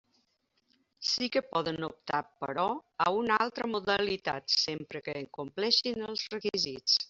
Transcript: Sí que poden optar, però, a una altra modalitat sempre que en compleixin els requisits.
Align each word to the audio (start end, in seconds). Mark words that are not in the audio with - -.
Sí 1.09 1.27
que 1.35 1.43
poden 1.55 1.87
optar, 1.87 2.21
però, 2.45 2.65
a 3.07 3.07
una 3.19 3.37
altra 3.45 3.69
modalitat 3.75 4.59
sempre 4.65 5.07
que 5.09 5.19
en 5.23 5.33
compleixin 5.41 6.05
els 6.11 6.29
requisits. 6.37 6.99